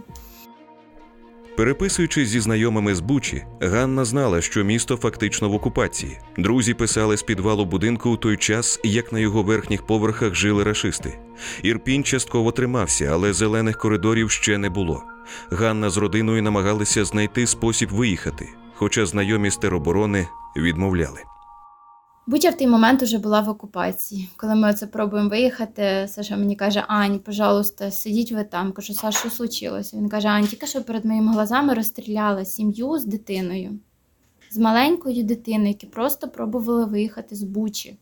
Переписуючись 1.56 2.30
зі 2.30 2.40
знайомими 2.40 2.96
з 2.96 3.00
Бучі, 3.00 3.44
Ганна 3.62 4.06
знала, 4.06 4.42
що 4.42 4.64
місто 4.64 4.98
фактично 4.98 5.50
в 5.50 5.54
окупації. 5.54 6.20
Друзі 6.38 6.74
писали 6.74 7.18
з 7.18 7.24
підвалу 7.24 7.66
будинку 7.66 8.10
у 8.10 8.18
той 8.18 8.38
час, 8.38 8.80
як 8.84 9.14
на 9.14 9.20
його 9.20 9.44
верхніх 9.44 9.86
поверхах 9.86 10.36
жили 10.36 10.64
рашисти. 10.64 11.20
Ірпінь 11.64 12.04
частково 12.04 12.52
тримався, 12.52 13.10
але 13.14 13.34
зелених 13.34 13.78
коридорів 13.78 14.32
ще 14.32 14.58
не 14.58 14.70
було. 14.70 15.04
Ганна 15.52 15.90
з 15.90 15.98
родиною 15.98 16.44
намагалися 16.44 17.06
знайти 17.06 17.48
спосіб 17.48 17.90
виїхати, 17.90 18.50
хоча 18.76 19.06
знайомі 19.06 19.50
з 19.50 19.58
тероборони 19.58 20.28
відмовляли. 20.58 21.33
Буча 22.28 22.50
в 22.50 22.58
той 22.58 22.68
момент 22.68 23.04
вже 23.04 23.18
була 23.18 23.42
в 23.42 23.50
окупації. 23.50 24.30
Коли 24.38 24.56
ми 24.56 24.70
оце 24.70 24.88
пробуємо 24.88 25.30
виїхати, 25.30 26.06
Саша 26.10 26.38
мені 26.38 26.56
каже: 26.56 26.84
Ань, 26.88 27.20
пожалуйста, 27.20 27.92
сидіть 27.92 28.32
ви 28.32 28.44
там. 28.44 28.72
Кажу, 28.72 28.94
Саш, 28.94 29.16
що 29.16 29.30
случилося? 29.30 29.98
Він 29.98 30.10
каже: 30.10 30.28
Ань, 30.28 30.48
тільки 30.48 30.68
що 30.68 30.84
перед 30.84 31.06
моїми 31.06 31.32
глазами 31.34 31.74
розстріляла 31.74 32.46
сім'ю 32.46 33.00
з 33.00 33.06
дитиною, 33.06 33.80
з 34.52 34.58
маленькою 34.58 35.24
дитиною, 35.24 35.68
які 35.68 35.86
просто 35.86 36.28
пробували 36.28 36.86
виїхати 36.86 37.36
з 37.36 37.44
Бучі. 37.44 37.98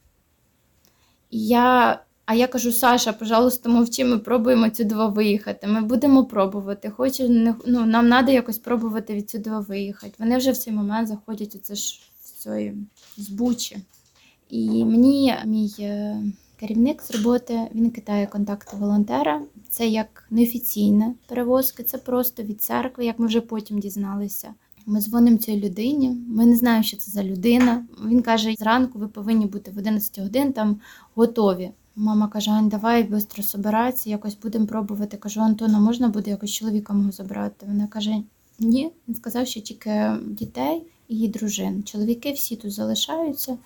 І 1.29 1.47
я, 1.47 1.99
а 2.25 2.33
я 2.33 2.47
кажу, 2.47 2.71
Саша, 2.71 3.13
пожалуйста, 3.13 3.69
мовчи, 3.69 4.05
ми 4.05 4.17
пробуємо 4.17 4.65
відсюди 4.65 4.95
виїхати. 4.95 5.67
Ми 5.67 5.81
будемо 5.81 6.25
пробувати. 6.25 6.89
Хочу, 6.89 7.29
не, 7.29 7.55
ну, 7.65 7.85
нам 7.85 8.09
треба 8.09 8.31
якось 8.31 8.57
пробувати 8.57 9.13
від 9.13 9.21
відсюди 9.21 9.49
виїхати. 9.49 10.13
Вони 10.19 10.37
вже 10.37 10.51
в 10.51 10.57
цей 10.57 10.73
момент 10.73 11.07
заходять 11.07 11.55
у 11.55 11.59
це 11.59 11.75
ж 11.75 12.01
цієї 12.37 12.77
з 13.17 13.29
Бучі. 13.29 13.77
І 14.51 14.85
мені 14.85 15.35
мій 15.45 15.75
е, 15.79 16.23
керівник 16.59 17.01
з 17.01 17.11
роботи 17.11 17.59
він 17.75 17.91
кидає 17.91 18.27
контакти 18.27 18.77
волонтера. 18.77 19.41
Це 19.69 19.87
як 19.87 20.25
неофіційна 20.29 21.13
перевозка, 21.27 21.83
це 21.83 21.97
просто 21.97 22.43
від 22.43 22.61
церкви, 22.61 23.05
як 23.05 23.19
ми 23.19 23.27
вже 23.27 23.41
потім 23.41 23.79
дізналися. 23.79 24.53
Ми 24.85 25.01
дзвонимо 25.01 25.37
цій 25.37 25.61
людині. 25.61 26.17
Ми 26.27 26.45
не 26.45 26.55
знаємо, 26.55 26.83
що 26.83 26.97
це 26.97 27.11
за 27.11 27.23
людина. 27.23 27.85
Він 28.05 28.21
каже: 28.21 28.53
зранку 28.57 28.99
ви 28.99 29.07
повинні 29.07 29.45
бути 29.45 29.71
в 29.71 29.77
11 29.77 30.19
годин 30.19 30.53
там 30.53 30.79
готові. 31.15 31.71
Мама 31.95 32.27
каже: 32.27 32.51
Ань, 32.51 32.69
давай 32.69 33.07
швидко 33.07 33.43
собиратися, 33.43 34.09
якось 34.09 34.37
будемо 34.43 34.65
пробувати. 34.65 35.17
Кажу, 35.17 35.41
Антона, 35.41 35.79
можна 35.79 36.09
буде 36.09 36.31
якось 36.31 36.51
чоловіка 36.51 36.93
мого 36.93 37.11
забрати? 37.11 37.65
Вона 37.65 37.87
каже: 37.87 38.15
Ні. 38.59 38.91
Він 39.07 39.15
сказав, 39.15 39.47
що 39.47 39.61
тільки 39.61 40.11
дітей 40.27 40.83
її 41.11 41.27
дружин. 41.27 41.83
Чоловіки 41.83 42.31
всі 42.31 42.55
тут 42.55 42.71
залишаються. 42.71 43.57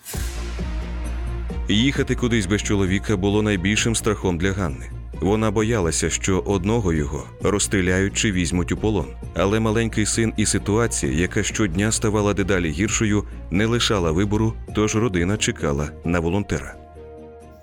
Їхати 1.70 2.16
кудись 2.16 2.46
без 2.46 2.62
чоловіка 2.62 3.18
було 3.18 3.42
найбільшим 3.42 3.96
страхом 3.96 4.38
для 4.38 4.52
Ганни. 4.52 4.92
Вона 5.22 5.52
боялася, 5.52 6.10
що 6.10 6.40
одного 6.40 6.94
його 6.94 7.24
розстріляють 7.42 8.14
чи 8.14 8.32
візьмуть 8.32 8.72
у 8.72 8.78
полон. 8.78 9.08
Але 9.36 9.60
маленький 9.60 10.06
син 10.06 10.34
і 10.38 10.46
ситуація, 10.46 11.14
яка 11.14 11.44
щодня 11.44 11.92
ставала 11.92 12.34
дедалі 12.34 12.70
гіршою, 12.70 13.24
не 13.52 13.66
лишала 13.66 14.12
вибору, 14.12 14.54
тож 14.76 14.96
родина 14.96 15.38
чекала 15.38 15.90
на 16.06 16.20
волонтера. 16.20 16.76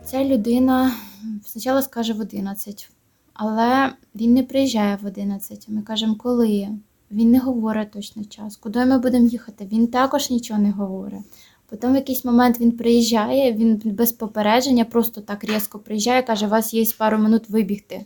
Ця 0.04 0.24
людина 0.24 0.92
спочатку 1.44 1.82
скаже 1.82 2.12
в 2.12 2.20
11, 2.20 2.90
але 3.34 3.92
він 4.14 4.34
не 4.34 4.42
приїжджає 4.42 4.98
в 5.02 5.06
11. 5.06 5.68
Ми 5.68 5.82
кажемо, 5.82 6.14
коли. 6.14 6.68
Він 7.12 7.30
не 7.30 7.38
говорить 7.38 7.90
точно 7.90 8.24
час. 8.24 8.56
Куди 8.56 8.84
ми 8.84 8.98
будемо 8.98 9.26
їхати? 9.26 9.68
Він 9.72 9.86
також 9.86 10.30
нічого 10.30 10.60
не 10.60 10.70
говорить. 10.70 11.20
Потім 11.70 11.92
в 11.92 11.96
якийсь 11.96 12.24
момент 12.24 12.60
він 12.60 12.72
приїжджає, 12.72 13.52
він 13.52 13.80
без 13.84 14.12
попередження, 14.12 14.84
просто 14.84 15.20
так 15.20 15.44
різко 15.44 15.78
приїжджає, 15.78 16.22
каже, 16.22 16.46
у 16.46 16.48
вас 16.48 16.74
є 16.74 16.84
пару 16.98 17.18
минут 17.18 17.48
вибігти. 17.48 18.04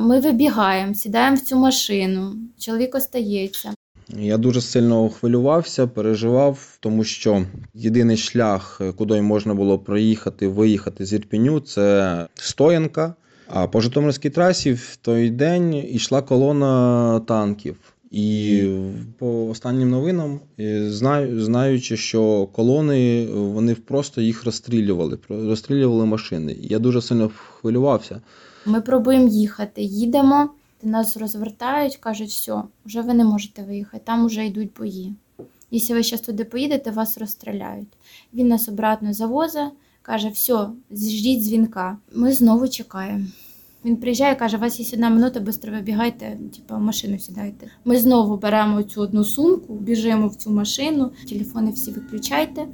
Ми 0.00 0.20
вибігаємо, 0.20 0.94
сідаємо 0.94 1.36
в 1.36 1.40
цю 1.40 1.56
машину, 1.56 2.34
чоловік 2.58 2.94
остається. 2.94 3.74
Я 4.08 4.38
дуже 4.38 4.60
сильно 4.60 5.08
хвилювався, 5.08 5.86
переживав, 5.86 6.76
тому 6.80 7.04
що 7.04 7.44
єдиний 7.74 8.16
шлях, 8.16 8.80
куди 8.96 9.22
можна 9.22 9.54
було 9.54 9.78
проїхати, 9.78 10.48
виїхати 10.48 11.06
з 11.06 11.12
Ірпіню, 11.12 11.60
це 11.60 12.28
стоянка. 12.34 13.14
А 13.48 13.66
по 13.66 13.80
Житомирській 13.80 14.30
трасі 14.30 14.72
в 14.72 14.96
той 14.96 15.30
день 15.30 15.74
йшла 15.74 16.22
колона 16.22 17.20
танків. 17.20 17.93
І 18.14 18.64
по 19.18 19.46
останнім 19.46 19.90
новинам, 19.90 20.40
е, 20.60 20.90
знаю, 20.90 21.44
знаючи, 21.44 21.96
що 21.96 22.48
колони 22.52 23.26
вони 23.26 23.74
просто 23.74 24.20
їх 24.20 24.44
розстрілювали, 24.44 25.18
розстрілювали 25.28 26.06
машини. 26.06 26.56
Я 26.60 26.78
дуже 26.78 27.02
сильно 27.02 27.30
хвилювався. 27.60 28.20
Ми 28.66 28.80
пробуємо 28.80 29.28
їхати, 29.28 29.82
їдемо, 29.82 30.50
нас 30.82 31.16
розвертають, 31.16 31.96
кажуть, 31.96 32.28
все, 32.28 32.62
вже 32.86 33.00
ви 33.00 33.14
не 33.14 33.24
можете 33.24 33.62
виїхати, 33.62 34.02
там 34.06 34.26
вже 34.26 34.46
йдуть 34.46 34.70
бої. 34.78 35.12
Якщо 35.70 35.94
ви 35.94 36.02
зараз 36.02 36.20
туди 36.20 36.44
поїдете, 36.44 36.90
вас 36.90 37.18
розстріляють. 37.18 37.88
Він 38.34 38.48
нас 38.48 38.68
обратно 38.68 39.12
завозить, 39.12 39.72
каже, 40.02 40.28
все, 40.28 40.68
ждіть 40.92 41.42
дзвінка. 41.42 41.98
Ми 42.14 42.32
знову 42.32 42.68
чекаємо. 42.68 43.24
Він 43.84 43.96
приїжджає, 43.96 44.34
каже, 44.34 44.56
у 44.56 44.60
вас 44.60 44.80
є 44.80 44.86
одна 44.92 45.10
минута, 45.10 45.40
швидко 45.40 45.70
вибігайте, 45.70 46.38
типу, 46.56 46.80
машину 46.80 47.18
сідайте. 47.18 47.70
Ми 47.84 47.98
знову 47.98 48.36
беремо 48.36 48.82
цю 48.82 49.00
одну 49.00 49.24
сумку, 49.24 49.74
біжимо 49.74 50.28
в 50.28 50.34
цю 50.34 50.50
машину, 50.50 51.10
телефони 51.28 51.70
всі 51.70 51.90
виключайте, 51.90 52.66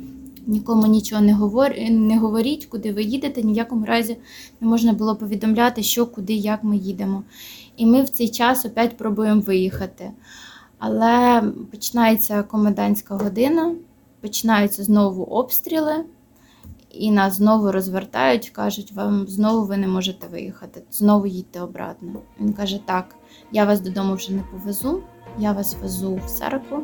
нікому 0.47 0.87
нічого 0.87 1.23
не, 1.23 1.35
говор... 1.35 1.71
не 1.91 2.19
говоріть, 2.19 2.67
куди 2.67 2.93
ви 2.93 3.03
їдете, 3.03 3.43
ні 3.43 3.53
в 3.53 3.57
якому 3.57 3.87
разі 3.87 4.17
не 4.61 4.69
можна 4.69 4.93
було 4.93 5.17
повідомляти, 5.17 5.83
що, 5.83 6.07
куди, 6.07 6.33
як 6.33 6.65
ми 6.65 6.77
їдемо. 6.77 7.23
І 7.77 7.87
ми 7.87 8.03
в 8.03 8.09
цей 8.09 8.29
час 8.29 8.65
опять 8.65 8.97
пробуємо 8.97 9.41
виїхати. 9.41 10.11
Але 10.79 11.43
починається 11.71 12.43
комендантська 12.43 13.17
година, 13.17 13.75
починаються 14.21 14.85
знову 14.85 15.23
обстріли, 15.23 16.05
і 16.91 17.11
нас 17.11 17.37
знову 17.37 17.73
розвертають, 17.73 18.51
кажуть, 18.51 18.93
вам 18.93 19.27
знову 19.29 19.67
ви 19.67 19.77
не 19.77 19.89
можете 19.89 20.27
виїхати, 20.27 20.83
знову 20.91 21.27
їдьте 21.27 21.61
обратно. 21.61 22.21
Він 22.41 22.53
каже: 22.53 22.81
так, 22.85 23.15
я 23.53 23.65
вас 23.65 23.81
додому 23.81 24.15
вже 24.15 24.33
не 24.33 24.43
повезу, 24.43 25.03
я 25.39 25.53
вас 25.53 25.77
везу 25.83 26.21
в 26.27 26.31
церкву. 26.31 26.83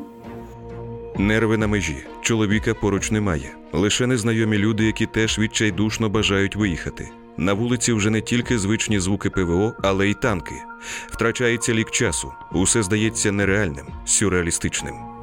Нерви 1.18 1.56
на 1.56 1.66
межі. 1.66 1.96
Чоловіка 2.20 2.74
поруч 2.74 3.10
немає. 3.10 3.56
Лише 3.72 4.06
незнайомі 4.06 4.58
люди, 4.58 4.84
які 4.84 5.06
теж 5.06 5.38
відчайдушно 5.38 6.08
бажають 6.08 6.56
виїхати. 6.56 7.08
На 7.36 7.52
вулиці 7.52 7.92
вже 7.92 8.10
не 8.10 8.20
тільки 8.20 8.58
звичні 8.58 9.00
звуки 9.00 9.30
ПВО, 9.30 9.74
але 9.82 10.08
й 10.08 10.14
танки. 10.14 10.54
Втрачається 11.06 11.74
лік 11.74 11.90
часу. 11.90 12.32
Усе 12.52 12.82
здається 12.82 13.32
нереальним, 13.32 13.86
сюрреалістичним. 14.04 15.15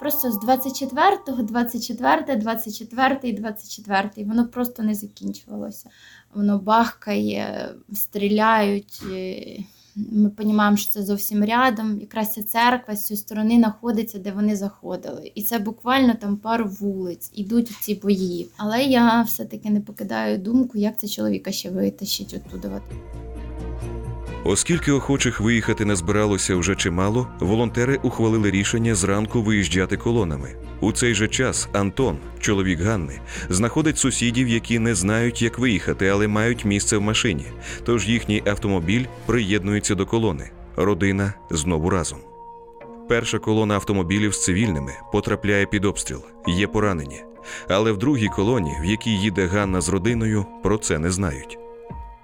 Просто 0.00 0.32
з 0.32 0.36
24-го, 0.44 1.42
24, 1.42 2.36
24 2.36 3.18
і 3.22 3.32
24, 3.32 4.10
воно 4.16 4.48
просто 4.48 4.82
не 4.82 4.94
закінчувалося. 4.94 5.88
Воно 6.34 6.58
бахкає, 6.58 7.74
стріляють. 7.94 9.02
е, 9.12 9.64
Ми 9.96 10.30
розуміємо, 10.38 10.76
що 10.76 10.92
це 10.92 11.02
зовсім 11.02 11.44
рядом. 11.44 12.00
Якраз 12.00 12.32
ця 12.32 12.42
церква 12.42 12.96
з 12.96 13.06
цієї 13.06 13.20
сторони 13.20 13.56
знаходиться, 13.56 14.18
де 14.18 14.32
вони 14.32 14.56
заходили. 14.56 15.32
І 15.34 15.42
це 15.42 15.58
буквально 15.58 16.14
там 16.14 16.36
пару 16.36 16.68
вулиць, 16.80 17.30
ідуть 17.34 17.68
ці 17.80 17.94
бої. 17.94 18.48
Але 18.56 18.82
я 18.82 19.22
все-таки 19.22 19.70
не 19.70 19.80
покидаю 19.80 20.38
думку, 20.38 20.78
як 20.78 20.98
це 20.98 21.08
чоловіка 21.08 21.52
ще 21.52 21.70
витащить 21.70 22.34
оттуда. 22.34 22.80
Оскільки 24.44 24.92
охочих 24.92 25.40
виїхати 25.40 25.84
не 25.84 25.96
збиралося 25.96 26.56
вже 26.56 26.76
чимало, 26.76 27.28
волонтери 27.40 27.98
ухвалили 28.02 28.50
рішення 28.50 28.94
зранку 28.94 29.42
виїжджати 29.42 29.96
колонами. 29.96 30.56
У 30.80 30.92
цей 30.92 31.14
же 31.14 31.28
час 31.28 31.68
Антон, 31.72 32.16
чоловік 32.40 32.80
Ганни, 32.80 33.20
знаходить 33.48 33.98
сусідів, 33.98 34.48
які 34.48 34.78
не 34.78 34.94
знають, 34.94 35.42
як 35.42 35.58
виїхати, 35.58 36.08
але 36.08 36.28
мають 36.28 36.64
місце 36.64 36.96
в 36.96 37.00
машині. 37.00 37.44
Тож 37.84 38.08
їхній 38.08 38.42
автомобіль 38.46 39.04
приєднується 39.26 39.94
до 39.94 40.06
колони. 40.06 40.50
Родина 40.76 41.34
знову 41.50 41.90
разом. 41.90 42.18
Перша 43.08 43.38
колона 43.38 43.74
автомобілів 43.74 44.34
з 44.34 44.44
цивільними 44.44 44.92
потрапляє 45.12 45.66
під 45.66 45.84
обстріл, 45.84 46.20
є 46.46 46.66
поранені. 46.66 47.22
Але 47.68 47.92
в 47.92 47.98
другій 47.98 48.28
колоні, 48.28 48.72
в 48.82 48.84
якій 48.84 49.18
їде 49.18 49.46
Ганна 49.46 49.80
з 49.80 49.88
родиною, 49.88 50.46
про 50.62 50.78
це 50.78 50.98
не 50.98 51.10
знають. 51.10 51.59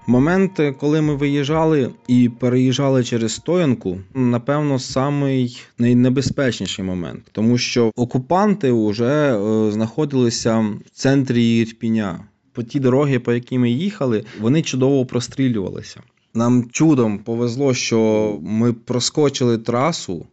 Момент, 0.09 0.61
коли 0.79 1.01
ми 1.01 1.15
виїжджали 1.15 1.91
і 2.07 2.29
переїжджали 2.29 3.03
через 3.03 3.33
стоянку, 3.33 3.97
напевно, 4.13 4.79
самий 4.79 5.61
найнебезпечніший 5.77 6.85
момент, 6.85 7.23
тому 7.31 7.57
що 7.57 7.91
окупанти 7.95 8.71
вже 8.71 9.05
е, 9.05 9.71
знаходилися 9.71 10.59
в 10.59 10.89
центрі 10.93 11.57
Ірпіня. 11.57 12.19
По 12.53 12.63
ті 12.63 12.79
дороги, 12.79 13.19
по 13.19 13.33
які 13.33 13.59
ми 13.59 13.69
їхали, 13.71 14.25
вони 14.41 14.61
чудово 14.61 15.05
прострілювалися. 15.05 16.01
Нам 16.33 16.69
чудом 16.71 17.19
повезло, 17.19 17.73
що 17.73 18.39
ми 18.41 18.73
проскочили 18.73 19.57
трасу. 19.57 20.25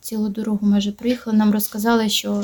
Цілу 0.00 0.28
дорогу 0.28 0.66
ми 0.66 0.78
вже 0.78 0.92
приїхали, 0.92 1.36
нам 1.36 1.52
розказали, 1.52 2.08
що 2.08 2.42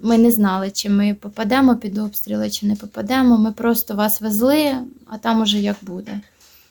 ми 0.00 0.18
не 0.18 0.30
знали, 0.30 0.70
чи 0.70 0.90
ми 0.90 1.16
попадемо 1.20 1.76
під 1.76 1.98
обстріли, 1.98 2.50
чи 2.50 2.66
не 2.66 2.76
попадемо. 2.76 3.38
Ми 3.38 3.52
просто 3.52 3.94
вас 3.94 4.20
везли, 4.20 4.74
а 5.06 5.18
там 5.18 5.42
уже 5.42 5.60
як 5.60 5.76
буде. 5.82 6.20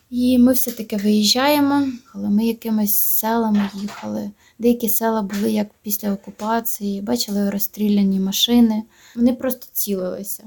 І 0.10 0.38
ми 0.38 0.54
все-таки 0.54 0.98
виїжджаємо, 0.98 1.88
але 2.14 2.30
ми 2.30 2.46
якимись 2.46 2.96
селами 2.96 3.70
їхали. 3.74 4.32
Деякі 4.60 4.90
села 4.90 5.22
були 5.22 5.52
як 5.52 5.68
після 5.82 6.14
окупації, 6.14 7.02
бачили 7.02 7.50
розстріляні 7.50 8.20
машини. 8.20 8.84
Вони 9.16 9.34
просто 9.34 9.68
цілилися. 9.74 10.44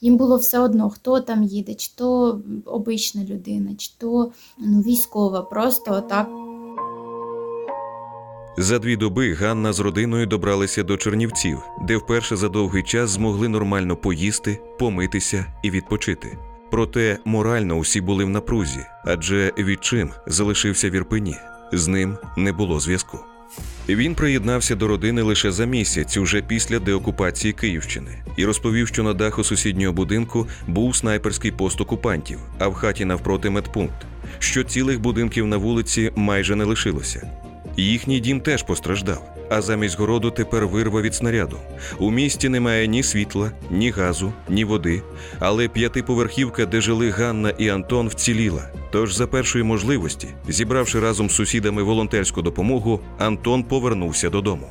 Їм 0.00 0.16
було 0.16 0.36
все 0.36 0.58
одно, 0.58 0.90
хто 0.90 1.20
там 1.20 1.42
їде, 1.42 1.74
чи 1.74 1.90
то 1.94 2.40
обична 2.64 3.24
людина, 3.24 3.74
чи 3.74 3.90
то 3.98 4.32
ну, 4.58 4.80
військова, 4.80 5.42
просто 5.42 5.92
отак 5.92 6.28
За 8.60 8.78
дві 8.78 8.96
доби 8.96 9.34
Ганна 9.34 9.72
з 9.72 9.80
родиною 9.80 10.26
добралися 10.26 10.82
до 10.82 10.96
Чернівців, 10.96 11.58
де 11.82 11.96
вперше 11.96 12.36
за 12.36 12.48
довгий 12.48 12.82
час 12.82 13.10
змогли 13.10 13.48
нормально 13.48 13.96
поїсти, 13.96 14.58
помитися 14.78 15.46
і 15.62 15.70
відпочити. 15.70 16.38
Проте 16.70 17.18
морально 17.24 17.74
усі 17.74 18.00
були 18.00 18.24
в 18.24 18.28
напрузі, 18.28 18.80
адже 19.04 19.52
відчим 19.58 20.10
залишився 20.26 20.90
в 20.90 20.94
Ірпені. 20.94 21.36
З 21.72 21.88
ним 21.88 22.16
не 22.36 22.52
було 22.52 22.80
зв'язку. 22.80 23.18
Він 23.88 24.14
приєднався 24.14 24.74
до 24.74 24.88
родини 24.88 25.22
лише 25.22 25.52
за 25.52 25.64
місяць, 25.64 26.16
уже 26.16 26.42
після 26.42 26.78
деокупації 26.78 27.52
Київщини, 27.52 28.24
і 28.36 28.44
розповів, 28.44 28.88
що 28.88 29.02
на 29.02 29.14
даху 29.14 29.44
сусіднього 29.44 29.92
будинку 29.92 30.46
був 30.66 30.96
снайперський 30.96 31.50
пост 31.50 31.80
окупантів, 31.80 32.38
а 32.58 32.68
в 32.68 32.74
хаті 32.74 33.04
навпроти 33.04 33.50
медпункт, 33.50 34.06
що 34.38 34.64
цілих 34.64 35.00
будинків 35.00 35.46
на 35.46 35.56
вулиці 35.56 36.12
майже 36.16 36.56
не 36.56 36.64
лишилося. 36.64 37.30
Їхній 37.82 38.20
дім 38.20 38.40
теж 38.40 38.62
постраждав. 38.62 39.22
а 39.50 39.62
замість 39.62 39.98
городу 39.98 40.30
тепер 40.30 40.66
вирва 40.66 41.00
від 41.02 41.14
снаряду. 41.14 41.56
У 41.98 42.10
місті 42.10 42.48
немає 42.48 42.86
ні 42.86 43.02
світла, 43.02 43.52
ні 43.70 43.90
газу, 43.90 44.32
ні 44.48 44.64
води. 44.64 45.02
Але 45.38 45.68
п'ятиповерхівка, 45.68 46.66
де 46.66 46.80
жили 46.80 47.10
Ганна 47.10 47.50
і 47.50 47.68
Антон, 47.68 48.08
вціліла. 48.08 48.70
Тож, 48.92 49.14
за 49.14 49.26
першої 49.26 49.64
можливості, 49.64 50.28
зібравши 50.48 51.00
разом 51.00 51.30
з 51.30 51.34
сусідами 51.34 51.82
волонтерську 51.82 52.42
допомогу, 52.42 53.00
Антон 53.18 53.62
повернувся 53.62 54.30
додому. 54.30 54.66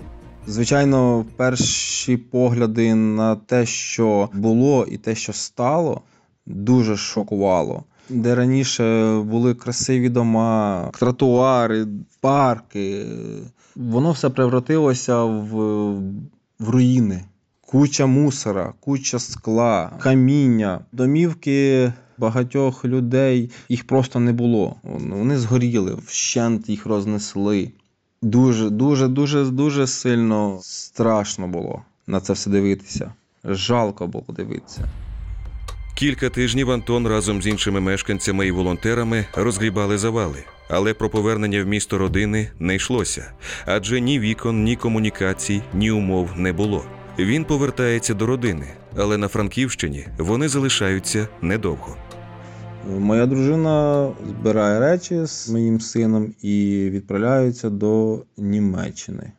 Звичайно, 0.47 1.25
перші 1.35 2.17
погляди 2.17 2.95
на 2.95 3.35
те, 3.35 3.65
що 3.65 4.29
було, 4.33 4.85
і 4.91 4.97
те, 4.97 5.15
що 5.15 5.33
стало, 5.33 6.01
дуже 6.45 6.97
шокувало. 6.97 7.83
Де 8.09 8.35
раніше 8.35 9.17
були 9.25 9.53
красиві 9.53 10.09
дома, 10.09 10.89
тротуари, 10.99 11.87
парки, 12.21 13.05
воно 13.75 14.11
все 14.11 14.29
превратилося 14.29 15.23
в, 15.23 15.53
в 16.59 16.69
руїни. 16.69 17.23
Куча 17.61 18.05
мусора, 18.05 18.73
куча 18.79 19.19
скла, 19.19 19.91
каміння, 19.99 20.79
домівки 20.91 21.93
багатьох 22.17 22.85
людей 22.85 23.51
їх 23.69 23.87
просто 23.87 24.19
не 24.19 24.33
було. 24.33 24.75
Вони 24.83 25.37
згоріли, 25.37 25.97
вщент 26.05 26.69
їх 26.69 26.85
рознесли. 26.85 27.71
Дуже, 28.21 28.69
дуже, 28.69 29.07
дуже, 29.07 29.45
дуже 29.45 29.87
сильно 29.87 30.59
страшно 30.61 31.47
було 31.47 31.81
на 32.07 32.19
це 32.19 32.33
все 32.33 32.49
дивитися. 32.49 33.13
Жалко 33.43 34.07
було 34.07 34.25
дивитися. 34.29 34.81
Кілька 35.97 36.29
тижнів 36.29 36.71
Антон 36.71 37.07
разом 37.07 37.41
з 37.41 37.47
іншими 37.47 37.79
мешканцями 37.79 38.47
і 38.47 38.51
волонтерами 38.51 39.25
розгрібали 39.33 39.97
завали, 39.97 40.43
але 40.69 40.93
про 40.93 41.09
повернення 41.09 41.63
в 41.63 41.67
місто 41.67 41.97
родини 41.97 42.51
не 42.59 42.75
йшлося, 42.75 43.31
адже 43.65 44.01
ні 44.01 44.19
вікон, 44.19 44.63
ні 44.63 44.75
комунікацій, 44.75 45.61
ні 45.73 45.91
умов 45.91 46.29
не 46.35 46.53
було. 46.53 46.85
Він 47.19 47.45
повертається 47.45 48.13
до 48.13 48.25
родини, 48.25 48.65
але 48.97 49.17
на 49.17 49.27
Франківщині 49.27 50.07
вони 50.17 50.47
залишаються 50.47 51.27
недовго. 51.41 51.95
Моя 52.99 53.25
дружина 53.25 54.07
збирає 54.27 54.79
речі 54.79 55.25
з 55.25 55.49
моїм 55.49 55.79
сином 55.79 56.33
і 56.41 56.87
відправляється 56.91 57.69
до 57.69 58.23
Німеччини. 58.37 59.31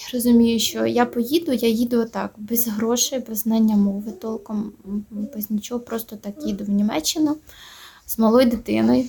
Я 0.00 0.06
розумію, 0.12 0.58
що 0.58 0.86
я 0.86 1.06
поїду, 1.06 1.52
я 1.52 1.68
їду 1.68 2.00
отак, 2.00 2.34
без 2.36 2.68
грошей, 2.68 3.24
без 3.28 3.38
знання 3.38 3.76
мови, 3.76 4.12
толком, 4.12 4.72
без 5.34 5.50
нічого, 5.50 5.80
просто 5.80 6.16
так 6.16 6.34
їду 6.46 6.64
в 6.64 6.68
Німеччину 6.68 7.36
з 8.06 8.18
малою 8.18 8.50
дитиною. 8.50 9.08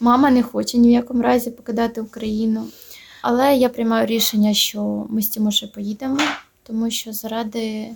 Мама 0.00 0.30
не 0.30 0.42
хоче 0.42 0.78
ні 0.78 0.88
в 0.88 0.92
якому 0.92 1.22
разі 1.22 1.50
покидати 1.50 2.00
Україну. 2.00 2.66
Але 3.22 3.56
я 3.56 3.68
приймаю 3.68 4.06
рішення, 4.06 4.54
що 4.54 5.06
ми 5.10 5.22
з 5.22 5.28
Тимоше 5.28 5.66
поїдемо, 5.66 6.18
тому 6.62 6.90
що 6.90 7.12
заради, 7.12 7.88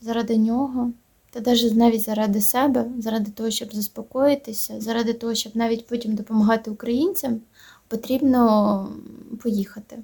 заради 0.00 0.36
нього, 0.36 0.92
та 1.30 1.54
навіть 1.74 2.02
заради 2.02 2.40
себе, 2.40 2.86
заради 2.98 3.30
того, 3.30 3.50
щоб 3.50 3.74
заспокоїтися, 3.74 4.80
заради 4.80 5.12
того, 5.12 5.34
щоб 5.34 5.56
навіть 5.56 5.86
потім 5.86 6.14
допомагати 6.14 6.70
українцям, 6.70 7.40
потрібно 7.88 8.88
поїхати. 9.42 9.98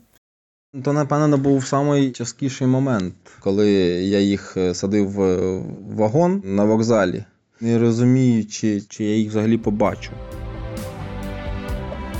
То, 0.85 0.93
напевно, 0.93 1.39
був 1.39 1.71
найтяжкіший 1.73 2.67
момент, 2.67 3.15
коли 3.41 3.71
я 4.03 4.21
їх 4.21 4.57
е, 4.57 4.75
садив 4.75 5.11
в 5.11 5.63
вагон 5.97 6.43
на 6.45 6.65
вокзалі, 6.65 7.25
не 7.61 7.79
розуміючи, 7.79 8.83
чи 8.89 9.05
я 9.05 9.17
їх 9.17 9.29
взагалі 9.29 9.59
побачу. 9.59 10.11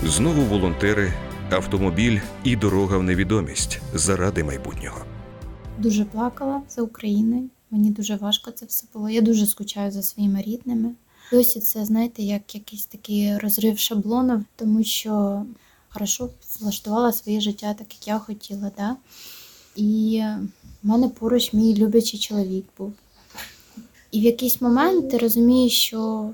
Знову 0.05 0.43
волонтери, 0.43 1.13
автомобіль 1.51 2.19
і 2.45 2.57
дорога 2.57 2.99
в 2.99 3.03
невідомість 3.03 3.81
заради 3.95 4.45
майбутнього. 4.45 4.99
Дуже 5.79 6.05
плакала 6.05 6.63
за 6.69 6.83
Україною. 6.83 7.49
Мені 7.71 7.91
дуже 7.91 8.17
важко 8.17 8.51
це 8.51 8.67
все 8.67 8.87
було. 8.95 9.11
Я 9.11 9.21
дуже 9.21 9.47
скучаю 9.47 9.91
за 9.91 10.03
своїми 10.03 10.43
рідними. 10.43 10.91
Досі 11.33 11.61
це, 11.61 11.85
знаєте, 11.85 12.23
як 12.23 12.55
якийсь 12.55 12.87
такий 12.87 13.39
розрив 13.39 13.79
шаблонів, 13.79 14.45
тому 14.57 14.85
що 14.85 15.43
хорошо 15.89 16.31
влаштувала 16.61 17.13
своє 17.13 17.41
життя 17.41 17.75
так, 17.75 17.95
як 17.95 18.09
я 18.09 18.19
хотіла. 18.19 18.71
Да? 18.77 18.97
І 19.77 20.23
в 20.83 20.87
мене 20.87 21.09
поруч 21.09 21.53
мій 21.53 21.75
люблячий 21.75 22.21
чоловік 22.21 22.65
був. 22.79 22.93
І 24.11 24.21
в 24.21 24.23
якийсь 24.23 24.61
момент 24.61 25.11
ти 25.11 25.19
розумієш, 25.19 25.73
що 25.73 26.31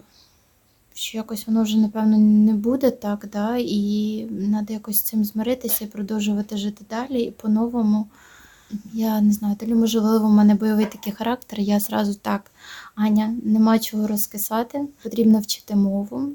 що 0.94 1.18
якось 1.18 1.46
воно 1.46 1.62
вже, 1.62 1.76
напевно, 1.76 2.18
не 2.18 2.52
буде 2.52 2.90
так, 2.90 3.28
да? 3.32 3.56
і 3.56 4.26
треба 4.50 4.66
якось 4.68 4.96
з 4.96 5.02
цим 5.02 5.24
змиритися 5.24 5.84
і 5.84 5.88
продовжувати 5.88 6.56
жити 6.56 6.84
далі 6.90 7.22
і 7.22 7.30
по-новому. 7.30 8.06
Я 8.92 9.20
не 9.20 9.32
знаю, 9.32 9.56
то 9.56 9.66
можливо, 9.66 10.28
в 10.28 10.32
мене 10.32 10.54
бойовий 10.54 10.86
такий 10.86 11.12
характер. 11.12 11.60
Я 11.60 11.80
зразу 11.80 12.14
так, 12.14 12.50
Аня, 12.94 13.34
нема 13.42 13.78
чого 13.78 14.06
розкисати, 14.06 14.80
потрібно 15.02 15.40
вчити 15.40 15.76
мову. 15.76 16.28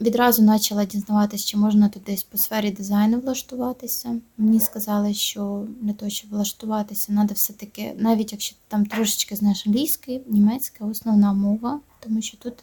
Відразу 0.00 0.46
почала 0.46 0.84
дізнаватися, 0.84 1.46
чи 1.46 1.56
можна 1.56 1.88
тут 1.88 2.02
десь 2.02 2.22
по 2.22 2.38
сфері 2.38 2.70
дизайну 2.70 3.20
влаштуватися. 3.20 4.16
Мені 4.38 4.60
сказали, 4.60 5.14
що 5.14 5.66
для 5.80 5.92
того, 5.92 6.10
щоб 6.10 6.30
влаштуватися, 6.30 7.12
треба 7.12 7.34
все-таки, 7.34 7.94
навіть 7.98 8.32
якщо 8.32 8.56
там 8.68 8.86
трошечки 8.86 9.36
знаєш 9.36 9.66
англійський, 9.66 10.22
німецька, 10.26 10.84
основна 10.84 11.32
мова, 11.32 11.80
тому 12.00 12.22
що 12.22 12.36
тут 12.36 12.54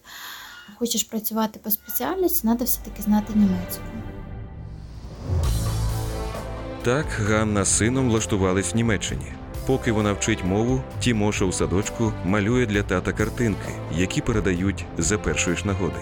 хочеш 0.76 1.04
працювати 1.04 1.60
по 1.64 1.72
спеціальності, 1.72 2.42
треба 2.42 2.66
все-таки 2.66 3.02
знати 3.02 3.34
німецьку. 3.36 3.84
Так 6.84 7.06
Ганна 7.28 7.66
з 7.66 7.78
сином 7.78 8.10
влаштувались 8.10 8.74
в 8.74 8.76
Німеччині. 8.76 9.26
Поки 9.68 9.92
вона 9.92 10.14
вчить 10.14 10.44
мову, 10.44 10.82
Тімоша 11.00 11.46
у 11.46 11.52
садочку 11.52 12.14
малює 12.26 12.66
для 12.66 12.84
тата 12.84 13.14
картинки, 13.14 13.70
які 13.98 14.22
передають 14.22 14.86
за 14.98 15.18
першої 15.18 15.58
ж 15.58 15.68
нагоди. 15.68 16.00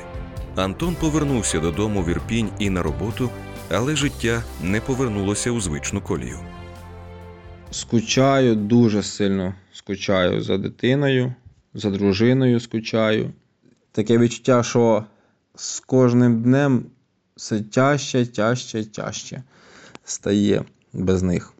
Антон 0.56 0.96
повернувся 0.96 1.60
додому 1.60 2.04
в 2.04 2.10
Ірпінь 2.10 2.50
і 2.60 2.70
на 2.70 2.84
роботу, 2.84 3.30
але 3.70 3.96
життя 3.96 4.44
не 4.64 4.82
повернулося 4.82 5.52
у 5.52 5.62
звичну 5.62 6.02
колію. 6.02 6.40
Скучаю 7.72 8.56
дуже 8.56 9.04
сильно 9.04 9.54
скучаю 9.74 10.42
за 10.42 10.58
дитиною, 10.58 11.34
за 11.74 11.90
дружиною 11.90 12.60
скучаю. 12.60 13.32
Таке 13.92 14.18
відчуття, 14.18 14.64
що 14.64 15.04
з 15.56 15.80
кожним 15.80 16.42
днем 16.42 16.86
все 17.36 17.62
тяжче, 17.62 18.26
тяжче, 18.26 18.84
тяжче 18.84 19.44
стає 20.04 20.64
без 20.94 21.24
них. 21.24 21.54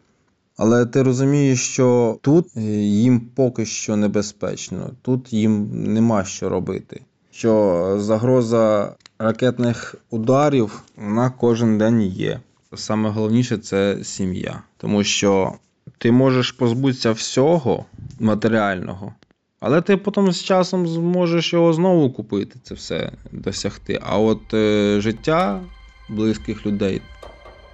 Але 0.56 0.86
ти 0.86 1.02
розумієш, 1.02 1.60
що 1.60 2.18
тут 2.22 2.56
їм 2.56 3.20
поки 3.20 3.66
що 3.66 3.96
небезпечно, 3.96 4.90
тут 5.02 5.32
їм 5.32 5.70
нема 5.92 6.24
що 6.24 6.48
робити. 6.48 7.00
Що 7.34 7.94
загроза 7.98 8.94
ракетних 9.18 9.94
ударів 10.10 10.82
вона 10.96 11.30
кожен 11.30 11.78
день 11.78 12.02
є. 12.02 12.40
Саме 12.74 13.10
головніше 13.10 13.58
це 13.58 13.98
сім'я, 14.04 14.62
тому 14.76 15.04
що 15.04 15.52
ти 15.98 16.12
можеш 16.12 16.52
позбутися 16.52 17.12
всього 17.12 17.84
матеріального, 18.20 19.14
але 19.60 19.80
ти 19.80 19.96
потім 19.96 20.32
з 20.32 20.42
часом 20.42 20.88
зможеш 20.88 21.52
його 21.52 21.72
знову 21.72 22.10
купити, 22.10 22.58
це 22.62 22.74
все 22.74 23.12
досягти. 23.32 24.00
А 24.02 24.18
от 24.18 24.54
е, 24.54 25.00
життя 25.00 25.60
близьких 26.08 26.66
людей 26.66 27.02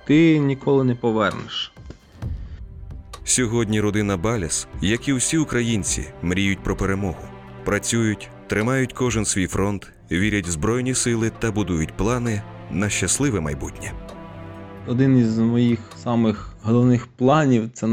ти 0.06 0.38
ніколи 0.38 0.84
не 0.84 0.94
повернеш. 0.94 1.72
Сьогодні 3.24 3.80
родина 3.80 4.16
Баляс, 4.16 4.68
як 4.82 5.08
і 5.08 5.12
усі 5.12 5.38
українці, 5.38 6.04
мріють 6.22 6.62
про 6.62 6.76
перемогу, 6.76 7.24
працюють, 7.64 8.30
тримають 8.48 8.92
кожен 8.92 9.24
свій 9.24 9.46
фронт, 9.46 9.92
вірять 10.10 10.46
в 10.46 10.50
збройні 10.50 10.94
сили 10.94 11.30
та 11.38 11.50
будують 11.50 11.96
плани 11.96 12.42
на 12.70 12.88
щасливе 12.88 13.40
майбутнє. 13.40 13.92
Один 14.86 15.18
із 15.18 15.38
моїх 15.38 15.78
самих 15.96 16.54
головних 16.62 17.06
планів 17.06 17.70
це 17.72 17.86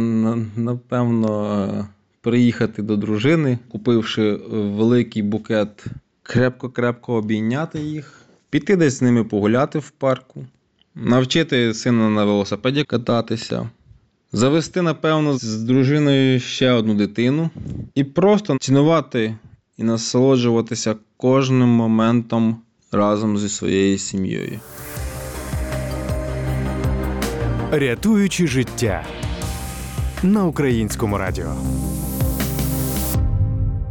напевно 0.55 1.87
приїхати 2.21 2.81
до 2.81 2.97
дружини, 2.97 3.59
купивши 3.71 4.39
великий 4.51 5.21
букет, 5.21 5.85
крепко-крепко 6.23 7.13
обійняти 7.13 7.79
їх, 7.79 8.21
піти 8.49 8.75
десь 8.75 8.97
з 8.97 9.01
ними 9.01 9.23
погуляти 9.23 9.79
в 9.79 9.89
парку, 9.89 10.45
навчити 10.95 11.73
сина 11.73 12.09
на 12.09 12.25
велосипеді 12.25 12.83
кататися. 12.83 13.69
Завести, 14.31 14.81
напевно, 14.81 15.37
з 15.37 15.63
дружиною 15.63 16.39
ще 16.39 16.71
одну 16.71 16.95
дитину 16.95 17.49
і 17.95 18.03
просто 18.03 18.57
цінувати 18.59 19.35
і 19.77 19.83
насолоджуватися 19.83 20.95
кожним 21.17 21.69
моментом 21.69 22.57
разом 22.91 23.37
зі 23.37 23.49
своєю 23.49 23.97
сім'єю. 23.97 24.59
Рятуючи 27.71 28.47
життя 28.47 29.05
на 30.23 30.45
українському 30.45 31.17
радіо. 31.17 31.55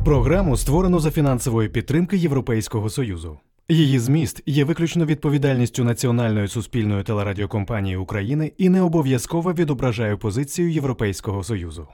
Програму 0.05 0.57
створено 0.57 1.01
за 1.01 1.11
фінансової 1.11 1.69
підтримки 1.69 2.17
Європейського 2.17 2.91
Союзу. 2.91 3.39
Її 3.69 3.99
зміст 3.99 4.43
є 4.47 4.65
виключно 4.65 5.07
відповідальністю 5.07 5.85
Національної 5.85 6.49
суспільної 6.49 7.03
телерадіокомпанії 7.03 7.97
України 7.97 8.53
і 8.59 8.69
не 8.69 8.83
обов'язково 8.83 9.53
відображає 9.53 10.17
позицію 10.17 10.71
Європейського 10.71 11.43
Союзу. 11.43 11.89